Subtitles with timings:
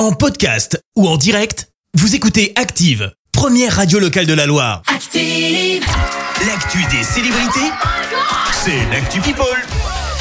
[0.00, 4.80] En podcast ou en direct, vous écoutez Active, première radio locale de la Loire.
[4.86, 5.84] Active.
[6.46, 7.70] L'actu des célébrités,
[8.64, 9.44] c'est l'actu People.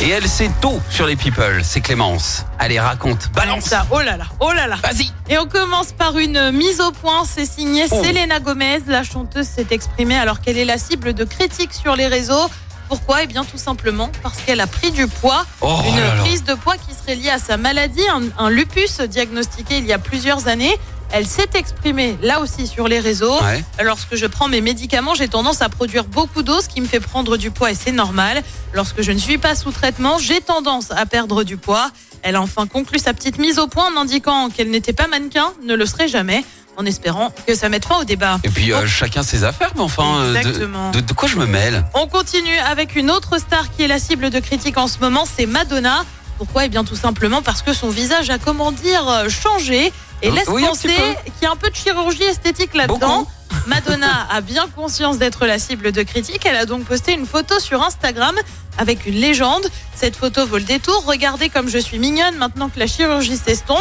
[0.02, 2.44] Et elle sait tout sur les people, c'est Clémence.
[2.60, 4.76] Allez, raconte, balance Ça, oh là là, oh là là.
[4.84, 7.24] Vas-y Et on commence par une mise au point.
[7.26, 8.04] C'est signé Oh.
[8.04, 8.82] Selena Gomez.
[8.86, 12.50] La chanteuse s'est exprimée alors qu'elle est la cible de critiques sur les réseaux?
[12.90, 15.46] Pourquoi Eh bien, tout simplement parce qu'elle a pris du poids.
[15.62, 16.22] Oh une là là.
[16.24, 19.94] prise de poids qui serait liée à sa maladie, un, un lupus diagnostiqué il y
[19.94, 20.76] a plusieurs années.
[21.12, 23.40] Elle s'est exprimée là aussi sur les réseaux.
[23.42, 23.64] Ouais.
[23.84, 27.00] Lorsque je prends mes médicaments, j'ai tendance à produire beaucoup d'eau, ce qui me fait
[27.00, 28.44] prendre du poids et c'est normal.
[28.74, 31.90] Lorsque je ne suis pas sous traitement, j'ai tendance à perdre du poids.
[32.22, 35.54] Elle a enfin conclu sa petite mise au point en indiquant qu'elle n'était pas mannequin,
[35.64, 36.44] ne le serait jamais,
[36.80, 38.40] en espérant que ça mette fin au débat.
[38.46, 40.92] Et puis euh, chacun ses affaires, mais enfin, euh, de- Exactement.
[40.92, 44.00] de, de quoi je me mêle On continue avec une autre star qui est la
[44.00, 46.06] cible de critiques en ce moment, c'est Madonna.
[46.38, 46.66] Pourquoi?
[46.66, 50.34] Eh bien tout simplement parce que son visage a, comment dire, euh, changé et Oh,
[50.34, 53.28] laisse oui, penser qu'il y a un peu de chirurgie esthétique là-dedans.
[53.68, 56.46] Madonna a bien conscience d'être la cible de critiques.
[56.46, 58.36] Elle a donc posté une photo sur Instagram
[58.78, 59.68] avec une légende.
[59.96, 61.04] Cette photo vaut le détour.
[61.06, 63.80] Regardez comme je suis mignonne maintenant que la chirurgie s'estompe.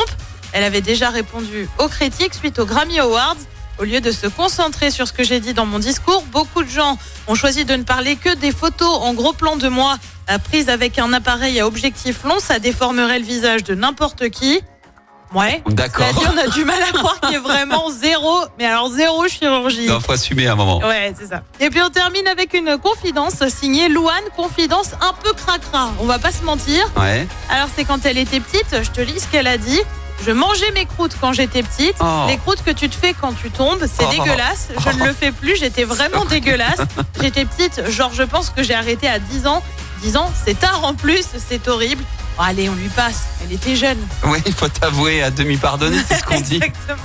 [0.52, 3.36] Elle avait déjà répondu aux critiques suite aux Grammy Awards.
[3.78, 6.68] Au lieu de se concentrer sur ce que j'ai dit dans mon discours, beaucoup de
[6.68, 9.98] gens ont choisi de ne parler que des photos en gros plan de moi
[10.44, 12.40] prises avec un appareil à objectif long.
[12.40, 14.60] Ça déformerait le visage de n'importe qui.
[15.34, 15.62] Ouais.
[15.66, 16.06] D'accord.
[16.32, 19.84] On a du mal à croire qu'il y ait vraiment zéro, mais alors zéro chirurgie.
[19.84, 20.78] Il faut assumer à un moment.
[20.78, 21.42] Ouais, c'est ça.
[21.60, 25.92] Et puis on termine avec une confidence signée Louane, confidence un peu cracra.
[26.00, 26.90] On va pas se mentir.
[26.96, 27.28] Ouais.
[27.50, 29.80] Alors c'est quand elle était petite, je te lis ce qu'elle a dit.
[30.24, 31.94] Je mangeais mes croûtes quand j'étais petite.
[32.00, 32.24] Oh.
[32.28, 34.10] Les croûtes que tu te fais quand tu tombes, c'est Oh.
[34.10, 34.68] dégueulasse.
[34.78, 36.80] Je ne le fais plus, j'étais vraiment dégueulasse.
[37.20, 39.62] J'étais petite, genre je pense que j'ai arrêté à 10 ans.
[40.02, 42.02] 10 ans, c'est tard en plus, c'est horrible.
[42.36, 43.24] Bon, allez, on lui passe.
[43.44, 43.98] Elle était jeune.
[44.24, 46.56] Oui, il faut t'avouer à demi pardonner, c'est ce qu'on dit.
[46.62, 46.98] Exactement.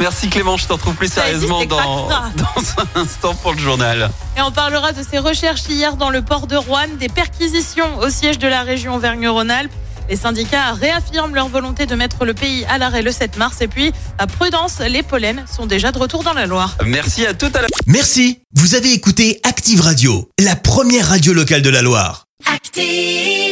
[0.00, 2.62] Merci Clément, je t'en retrouve plus Ça sérieusement dans, dans
[2.96, 4.10] un instant pour le journal.
[4.36, 8.08] Et on parlera de ces recherches hier dans le port de Rouen, des perquisitions au
[8.10, 9.70] siège de la région Auvergne-Rhône-Alpes.
[10.08, 13.60] Les syndicats réaffirment leur volonté de mettre le pays à l'arrêt le 7 mars.
[13.60, 16.76] Et puis, à prudence, les pollens sont déjà de retour dans la Loire.
[16.84, 17.68] Merci à tout à l'heure.
[17.86, 22.24] Merci, vous avez écouté Active Radio, la première radio locale de la Loire.
[22.52, 23.51] Active.